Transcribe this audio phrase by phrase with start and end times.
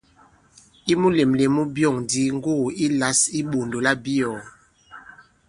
[0.91, 4.39] I mulèmlèm mu byɔ̑ŋ kì ndi ŋgugù yi lǎs i iɓɔ̀ndò labyɔ̀ɔ̀.